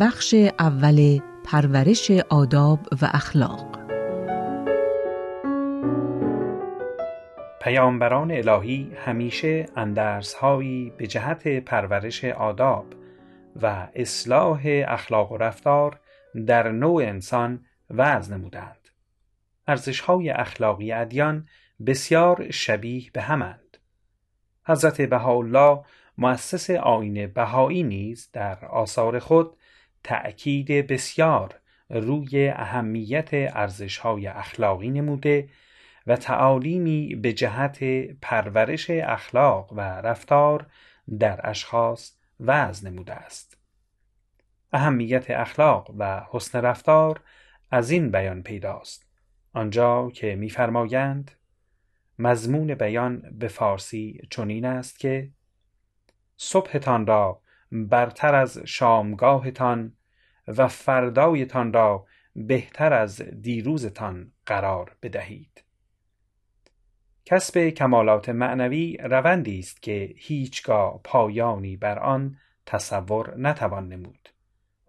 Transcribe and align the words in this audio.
بخش 0.00 0.34
اول 0.58 1.20
پرورش 1.44 2.10
آداب 2.10 2.78
و 3.02 3.10
اخلاق 3.12 3.78
پیامبران 7.62 8.30
الهی 8.30 8.92
همیشه 8.96 9.66
اندرسهایی 9.76 10.92
به 10.98 11.06
جهت 11.06 11.48
پرورش 11.48 12.24
آداب 12.24 12.86
و 13.62 13.88
اصلاح 13.94 14.62
اخلاق 14.66 15.32
و 15.32 15.36
رفتار 15.36 16.00
در 16.46 16.70
نوع 16.72 17.02
انسان 17.02 17.64
وضع 17.90 18.36
نمودند. 18.36 18.88
ارزشهای 19.68 20.30
اخلاقی 20.30 20.92
ادیان 20.92 21.48
بسیار 21.86 22.50
شبیه 22.50 23.10
به 23.12 23.20
همند. 23.20 23.76
حضرت 24.64 25.00
بهاءالله 25.00 25.84
مؤسس 26.18 26.70
آین 26.70 27.26
بهایی 27.26 27.82
نیز 27.82 28.30
در 28.32 28.64
آثار 28.64 29.18
خود 29.18 29.56
تأکید 30.04 30.86
بسیار 30.86 31.60
روی 31.90 32.48
اهمیت 32.48 33.28
ارزشهای 33.32 34.26
اخلاقی 34.26 34.90
نموده 34.90 35.48
و 36.06 36.16
تعالیمی 36.16 37.14
به 37.14 37.32
جهت 37.32 37.84
پرورش 38.20 38.90
اخلاق 38.90 39.72
و 39.72 39.80
رفتار 39.80 40.66
در 41.18 41.40
اشخاص 41.50 42.12
وضع 42.40 42.90
نموده 42.90 43.14
است. 43.14 43.56
اهمیت 44.72 45.30
اخلاق 45.30 45.94
و 45.98 46.22
حسن 46.30 46.60
رفتار 46.60 47.20
از 47.70 47.90
این 47.90 48.10
بیان 48.10 48.42
پیداست 48.42 49.06
آنجا 49.52 50.10
که 50.14 50.36
می‌فرمایند 50.36 51.30
مضمون 52.18 52.74
بیان 52.74 53.38
به 53.38 53.48
فارسی 53.48 54.20
چنین 54.30 54.64
است 54.64 54.98
که 54.98 55.30
صبحتان 56.36 57.06
را 57.06 57.40
برتر 57.72 58.34
از 58.34 58.58
شامگاهتان 58.58 59.92
و 60.48 60.68
فردایتان 60.68 61.72
را 61.72 62.06
بهتر 62.36 62.92
از 62.92 63.22
دیروزتان 63.22 64.32
قرار 64.46 64.96
بدهید. 65.02 65.64
کسب 67.24 67.68
کمالات 67.68 68.28
معنوی 68.28 68.96
روندی 68.96 69.58
است 69.58 69.82
که 69.82 70.14
هیچگاه 70.16 71.00
پایانی 71.04 71.76
بر 71.76 71.98
آن 71.98 72.36
تصور 72.66 73.34
نتوان 73.36 73.88
نمود. 73.88 74.28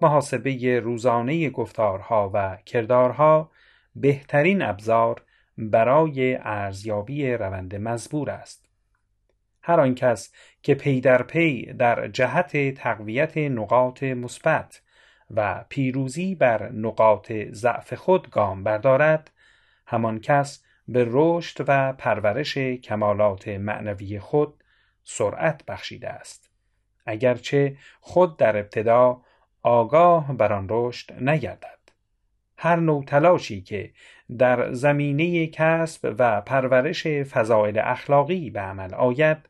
محاسبه 0.01 0.79
روزانه 0.79 1.49
گفتارها 1.49 2.31
و 2.33 2.57
کردارها 2.65 3.51
بهترین 3.95 4.61
ابزار 4.61 5.23
برای 5.57 6.35
ارزیابی 6.35 7.31
روند 7.33 7.75
مزبور 7.75 8.29
است. 8.29 8.70
هر 9.63 9.79
آن 9.79 9.95
کس 9.95 10.33
که 10.61 10.75
پی 10.75 11.01
در 11.01 11.23
پی 11.23 11.73
در 11.73 12.07
جهت 12.07 12.73
تقویت 12.73 13.37
نقاط 13.37 14.03
مثبت 14.03 14.81
و 15.35 15.65
پیروزی 15.69 16.35
بر 16.35 16.71
نقاط 16.71 17.31
ضعف 17.51 17.93
خود 17.93 18.29
گام 18.29 18.63
بردارد 18.63 19.31
همان 19.87 20.19
کس 20.19 20.63
به 20.87 21.05
رشد 21.09 21.65
و 21.67 21.93
پرورش 21.93 22.57
کمالات 22.57 23.47
معنوی 23.47 24.19
خود 24.19 24.63
سرعت 25.03 25.65
بخشیده 25.65 26.09
است. 26.09 26.51
اگرچه 27.05 27.77
خود 27.99 28.37
در 28.37 28.57
ابتدا 28.57 29.21
آگاه 29.61 30.33
بر 30.33 30.53
آن 30.53 30.67
رشد 30.69 31.23
نگردد. 31.23 31.79
هر 32.57 32.75
نوع 32.75 33.03
تلاشی 33.03 33.61
که 33.61 33.91
در 34.37 34.73
زمینه 34.73 35.47
کسب 35.47 36.15
و 36.19 36.41
پرورش 36.41 37.07
فضایل 37.07 37.79
اخلاقی 37.79 38.49
به 38.49 38.59
عمل 38.59 38.93
آید 38.93 39.49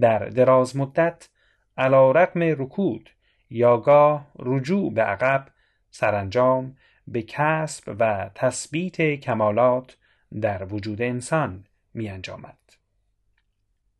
در 0.00 0.18
دراز 0.18 0.76
مدت 0.76 1.28
علا 1.76 2.10
رقم 2.10 2.42
رکود 2.42 3.10
یا 3.50 3.76
گاه 3.76 4.30
رجوع 4.38 4.92
به 4.92 5.02
عقب 5.02 5.48
سرانجام 5.90 6.76
به 7.08 7.22
کسب 7.22 7.96
و 7.98 8.30
تثبیت 8.34 9.20
کمالات 9.20 9.96
در 10.40 10.64
وجود 10.64 11.02
انسان 11.02 11.64
می 11.94 12.08
انجامد. 12.08 12.58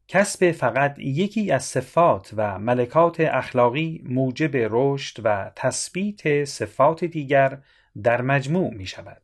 کسب 0.09 0.53
فقط 0.53 0.99
یکی 0.99 1.53
از 1.53 1.65
صفات 1.65 2.31
و 2.37 2.59
ملکات 2.59 3.21
اخلاقی 3.21 4.05
موجب 4.09 4.51
رشد 4.55 5.21
و 5.25 5.51
تثبیت 5.57 6.45
صفات 6.45 7.05
دیگر 7.05 7.59
در 8.03 8.23
مجموع 8.23 8.75
می 8.75 8.87
شود. 8.87 9.23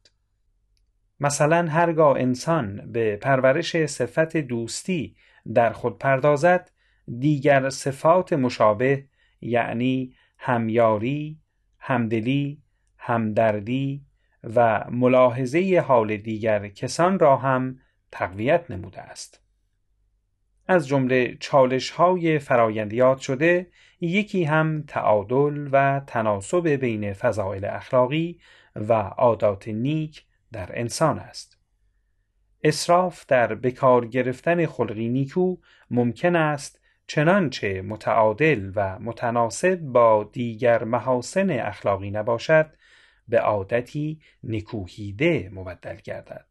مثلا 1.21 1.69
هرگاه 1.69 2.21
انسان 2.21 2.93
به 2.93 3.17
پرورش 3.17 3.87
صفت 3.87 4.37
دوستی 4.37 5.17
در 5.55 5.73
خود 5.73 5.99
پردازد 5.99 6.71
دیگر 7.19 7.71
صفات 7.71 8.33
مشابه 8.33 9.05
یعنی 9.41 10.15
همیاری، 10.39 11.39
همدلی، 11.79 12.63
همدردی 12.99 14.05
و 14.45 14.85
ملاحظه 14.91 15.85
حال 15.87 16.17
دیگر 16.17 16.69
کسان 16.69 17.19
را 17.19 17.37
هم 17.37 17.79
تقویت 18.13 18.71
نموده 18.71 19.01
است. 19.01 19.41
از 20.69 20.89
جمله 20.89 21.37
چالش 21.41 21.91
های 21.91 22.39
فرایندیات 22.39 23.19
شده 23.19 23.71
یکی 24.01 24.45
هم 24.45 24.85
تعادل 24.89 25.69
و 25.73 26.01
تناسب 26.07 26.69
بین 26.69 27.13
فضائل 27.13 27.65
اخلاقی 27.65 28.41
و 28.77 28.93
عادات 28.93 29.69
نیک 29.69 30.25
در 30.53 30.79
انسان 30.81 31.19
است. 31.19 31.60
اصراف 32.63 33.27
در 33.27 33.55
بکار 33.55 34.07
گرفتن 34.07 34.67
خلقی 34.67 35.09
نیکو 35.09 35.57
ممکن 35.91 36.37
است 36.37 36.81
چنانچه 37.07 37.83
متعادل 37.83 38.73
و 38.75 38.99
متناسب 38.99 39.79
با 39.81 40.31
دیگر 40.33 40.85
محاسن 40.85 41.51
اخلاقی 41.51 42.11
نباشد 42.11 42.71
به 43.29 43.41
عادتی 43.41 44.21
نکوهیده 44.45 45.51
مبدل 45.53 45.97
گردد 45.97 46.47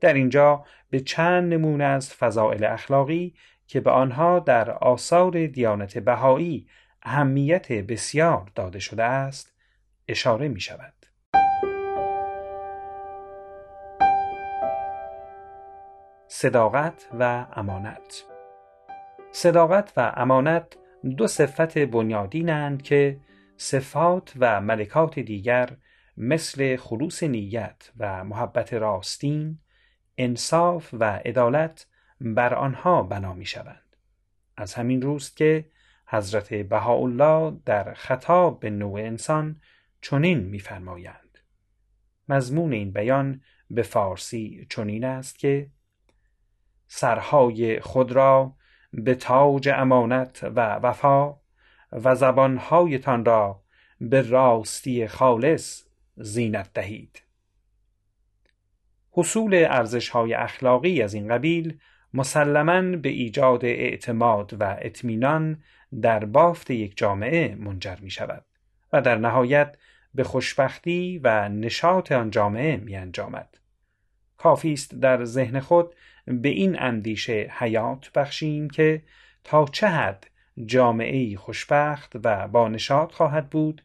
در 0.00 0.12
اینجا 0.12 0.64
به 0.90 1.00
چند 1.00 1.54
نمونه 1.54 1.84
از 1.84 2.14
فضائل 2.14 2.64
اخلاقی 2.64 3.34
که 3.66 3.80
به 3.80 3.90
آنها 3.90 4.38
در 4.38 4.70
آثار 4.70 5.46
دیانت 5.46 5.98
بهایی 5.98 6.68
اهمیت 7.02 7.72
بسیار 7.72 8.50
داده 8.54 8.78
شده 8.78 9.04
است 9.04 9.54
اشاره 10.08 10.48
می 10.48 10.60
شود. 10.60 11.07
صداقت 16.40 17.08
و 17.18 17.46
امانت 17.52 18.24
صداقت 19.32 19.92
و 19.96 20.12
امانت 20.16 20.76
دو 21.16 21.26
صفت 21.26 21.78
بنیادینند 21.78 22.82
که 22.82 23.20
صفات 23.56 24.32
و 24.38 24.60
ملکات 24.60 25.18
دیگر 25.18 25.76
مثل 26.16 26.76
خلوص 26.76 27.22
نیت 27.22 27.90
و 27.98 28.24
محبت 28.24 28.74
راستین 28.74 29.58
انصاف 30.18 30.88
و 30.92 31.04
عدالت 31.04 31.86
بر 32.20 32.54
آنها 32.54 33.02
بنا 33.02 33.32
می 33.32 33.46
شوند. 33.46 33.96
از 34.56 34.74
همین 34.74 35.02
روست 35.02 35.36
که 35.36 35.64
حضرت 36.06 36.54
بهاءالله 36.54 37.56
در 37.64 37.94
خطاب 37.94 38.60
به 38.60 38.70
نوع 38.70 39.00
انسان 39.00 39.60
چنین 40.00 40.38
می‌فرمایند 40.38 41.38
مضمون 42.28 42.72
این 42.72 42.92
بیان 42.92 43.40
به 43.70 43.82
فارسی 43.82 44.66
چنین 44.70 45.04
است 45.04 45.38
که 45.38 45.70
سرهای 46.88 47.80
خود 47.80 48.12
را 48.12 48.52
به 48.92 49.14
تاج 49.14 49.68
امانت 49.68 50.44
و 50.44 50.74
وفا 50.74 51.34
و 51.92 52.14
زبانهایتان 52.14 53.24
را 53.24 53.62
به 54.00 54.28
راستی 54.28 55.06
خالص 55.06 55.82
زینت 56.16 56.72
دهید 56.74 57.22
حصول 59.10 59.54
ارزش 59.54 60.08
های 60.08 60.34
اخلاقی 60.34 61.02
از 61.02 61.14
این 61.14 61.28
قبیل 61.28 61.78
مسلما 62.14 62.96
به 62.96 63.08
ایجاد 63.08 63.64
اعتماد 63.64 64.56
و 64.60 64.76
اطمینان 64.80 65.62
در 66.02 66.24
بافت 66.24 66.70
یک 66.70 66.96
جامعه 66.96 67.54
منجر 67.54 67.96
می 68.00 68.10
شود 68.10 68.44
و 68.92 69.02
در 69.02 69.16
نهایت 69.16 69.76
به 70.14 70.24
خوشبختی 70.24 71.20
و 71.24 71.48
نشاط 71.48 72.12
آن 72.12 72.30
جامعه 72.30 72.76
می 72.76 72.96
انجامد. 72.96 73.58
کافی 74.38 74.72
است 74.72 74.94
در 74.94 75.24
ذهن 75.24 75.60
خود 75.60 75.94
به 76.26 76.48
این 76.48 76.82
اندیشه 76.82 77.52
حیات 77.58 78.12
بخشیم 78.12 78.70
که 78.70 79.02
تا 79.44 79.64
چه 79.64 79.86
حد 79.86 80.30
جامعه 80.66 81.36
خوشبخت 81.36 82.12
و 82.24 82.48
با 82.48 82.68
نشاط 82.68 83.12
خواهد 83.12 83.50
بود 83.50 83.82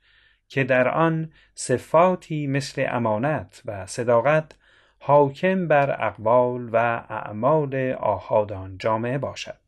که 0.48 0.64
در 0.64 0.88
آن 0.88 1.32
صفاتی 1.56 2.48
مثل 2.48 2.86
امانت 2.90 3.62
و 3.66 3.86
صداقت 3.86 4.56
حاکم 5.00 5.68
بر 5.68 6.06
اقوال 6.08 6.70
و 6.74 6.76
اعمال 7.10 7.92
آحاد 7.92 8.54
آن 8.54 8.78
جامعه 8.78 9.18
باشد. 9.18 9.64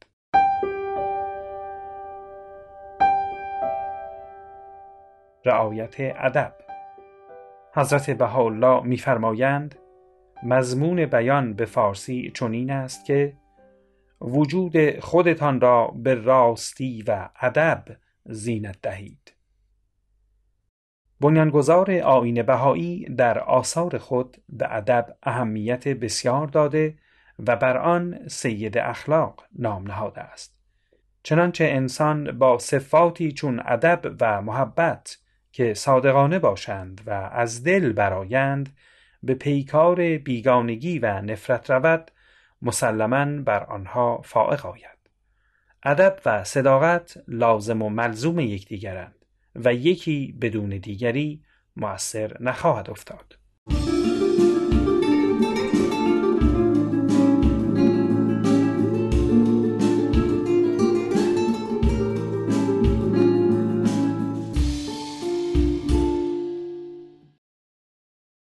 رعایت 5.46 5.96
ادب 6.00 6.54
حضرت 7.74 8.10
بهاءالله 8.10 8.84
می‌فرمایند 8.84 9.76
مضمون 10.44 11.06
بیان 11.06 11.54
به 11.54 11.66
فارسی 11.66 12.32
چنین 12.36 12.72
است 12.72 13.06
که 13.06 13.34
وجود 14.22 15.00
خودتان 15.00 15.62
را 15.62 15.88
به 15.88 16.16
راستی 16.16 17.04
و 17.08 17.30
ادب 17.42 17.86
زینت 18.26 18.82
دهید. 18.82 19.34
بنیانگذار 21.20 21.92
آین 21.92 22.44
بهایی 22.44 23.06
در 23.06 23.40
آثار 23.40 23.98
خود 23.98 24.38
به 24.50 24.76
ادب 24.76 25.18
اهمیت 25.24 25.88
بسیار 25.88 26.48
داده 26.48 26.98
و 27.48 27.56
بر 27.56 27.78
آن 27.78 28.28
سید 28.28 28.78
اخلاق 28.78 29.44
نام 29.60 29.88
نهاده 29.88 30.22
است. 30.22 30.56
چنانچه 31.24 31.66
انسان 31.66 32.38
با 32.40 32.58
صفاتی 32.58 33.32
چون 33.32 33.62
ادب 33.66 34.16
و 34.22 34.42
محبت 34.42 35.18
که 35.52 35.74
صادقانه 35.74 36.40
باشند 36.40 37.02
و 37.06 37.12
از 37.12 37.64
دل 37.64 37.94
برایند 37.94 38.70
به 39.23 39.33
پیکار 39.33 40.17
بیگانگی 40.17 41.00
و 41.00 41.21
نفرت 41.21 41.71
رود 41.71 42.12
مسلما 42.62 43.41
بر 43.41 43.63
آنها 43.63 44.21
فائق 44.21 44.65
آید. 44.65 44.97
ادب 45.83 46.19
و 46.25 46.44
صداقت 46.44 47.17
لازم 47.27 47.81
و 47.81 47.89
ملزوم 47.89 48.39
یکدیگرند 48.39 49.25
و 49.56 49.73
یکی 49.73 50.38
بدون 50.41 50.69
دیگری 50.69 51.44
مؤثر 51.75 52.38
نخواهد 52.39 52.89
افتاد. 52.89 53.38